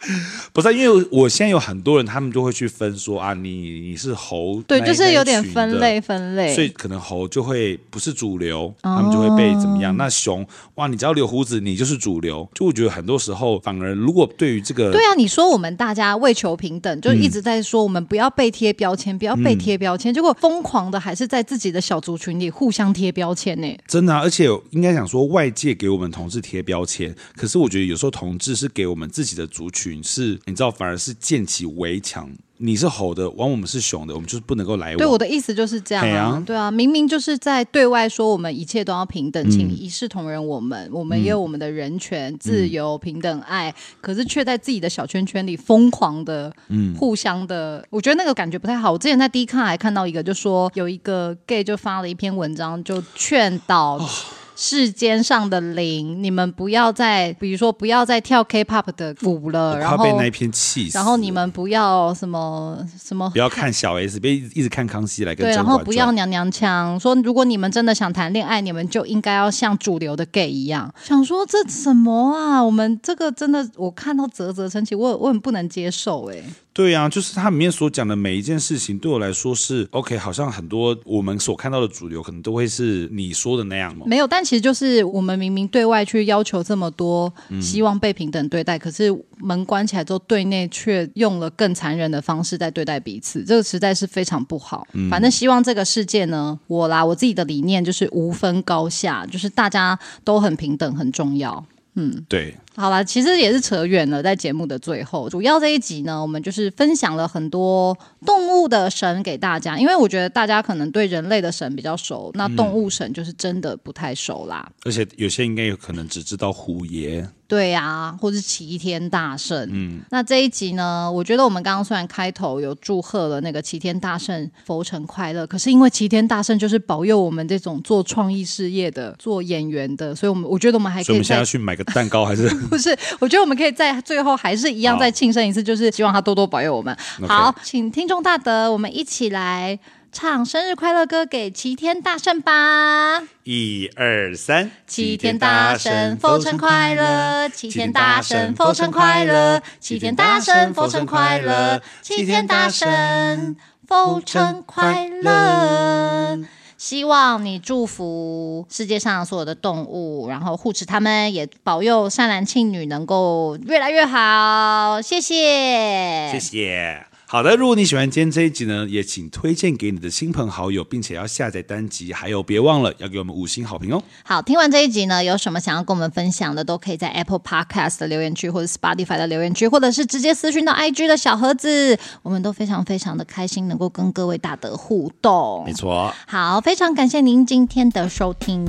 [0.52, 9.96] 不是，因为我现在有很多人，他们就会去分说啊，你你是猴，对，就是有点分类分类，所以可能猴就会不是主流，哦、他们就会被怎么样？
[9.96, 12.48] 那熊哇，你只要留胡子，你就是主流。
[12.54, 23.78] 就我觉得很多时候，反而如果对于这个，对啊，你说我们大家为求平等，就一直在说我们不要被贴标签，不要被贴标签，嗯、结果疯狂的还是在自己的小族群里互相贴标签呢。
[23.86, 30.70] 真的、啊，而且应该讲说，外界给我们同志贴标签，可是我觉得有时候同志是给我们自己的族群是，你知道。
[30.70, 34.96] 反而是建起围墙，你是猴的，往我们是熊的，我们就是不能够来往。
[34.96, 48.92] 对，我的意思就是这样啊，啊对啊，明明就是在对外说我们一切都要平等，请一视同仁，我们、嗯、我们也有我们的人权、嗯、自由、平等、爱，可是却在自己的小圈圈里疯狂的，嗯，互相的，嗯、我觉得那个感觉不太好。
[48.92, 53.98] 我之前在 D 卡还看到一个，就说有一个 gay 就发了一篇文章，就劝导。
[53.98, 54.08] 哦
[54.54, 60.96] 世间上的灵，你们不要再，比如说不要再跳 K-pop 的舞了，然后被那一片气死。
[60.96, 65.46] 然后你们不要什么什么，不要看小 S，别一直看康熙来跟。
[65.46, 70.92] 对，然后不要娘娘腔，说如果你们真的想谈恋爱，你们就应该要像主流的 gay 一样。
[71.02, 72.62] 想说这什么啊？
[72.62, 76.44] 我们这个真的，我看到啧啧称奇，我我很不能接受哎、欸。
[76.72, 80.16] 对呀、啊，就是它里面所讲的每一件事情，对我来说是 OK。
[80.16, 84.06] 好像很多我们所看到的主流，可能都会是你说的那样吗？
[84.06, 94.86] 没有，但其实就是我们明明对外去要求这么多，希望被平等对待，嗯、可是门关起来之后，对内却用了更残忍的方式在对待彼此，这个实在是非常不好。
[94.92, 101.64] 嗯、反正希望这个世界呢，我啦，我自己的理念就是无分高下，就是大家都很平等，很重要。
[101.94, 102.56] 嗯，对。
[102.74, 104.22] 好了，其实也是扯远了。
[104.22, 114.70] 在节目的最后，主要这一集呢，我们就是分享了很多动物的神给大家，因为我觉得大家可能对人类的神比较熟，那动物神就是真的不太熟啦。
[114.84, 117.28] 而且有些应该有可能只知道虎爷。
[117.48, 119.68] 对呀、啊，或是齐天大圣。
[119.70, 131.04] 嗯，那这一集呢，我觉得我们刚刚虽然开头有祝贺了那个齐天大圣佛成快乐，可是因为齐天大圣就是保佑我们这种做创意事业的、做演员的，所以我们我觉得我们还可以。
[131.04, 132.96] 所以我们现在要去买个蛋糕，还是 不是？
[133.18, 136.96] 我觉得我们可以在最后还是一样再庆生一次，就是希望他多多保佑我们。
[137.26, 139.78] 好，请听众大德，我们一起来。
[140.14, 143.22] 唱生日快乐歌给齐天大圣吧！
[143.44, 153.56] 一二三，齐天大圣佛成快乐，齐天大圣佛成快乐，齐天大圣佛成快乐，齐天大圣
[153.88, 156.38] 佛成快乐。
[156.84, 165.00] 希望你祝福世界上所有的动物，然后护持他们，也保佑善男信女能够越来越好。
[165.00, 167.06] 谢谢，谢谢。
[167.32, 174.02] 好的，如果你喜欢今天这一集呢，也请推荐给你的亲朋好友，并且要下载单集，还有别忘了要给我们五星好评哦。
[174.22, 185.64] 好，听完这一集呢，有什么想要跟我们分享的，都可以在 Apple Podcast 的留言区，或者 Spotify 的留言区，或者是直接私讯到 IG 的小盒子，我们都非常非常的开心，能够跟各位大德互动。
[185.64, 188.62] 没错，好，非常感谢您今天的收听，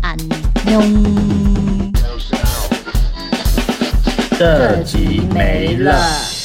[0.00, 0.16] 安。
[0.64, 0.80] 妞。
[4.38, 6.39] 这集没了。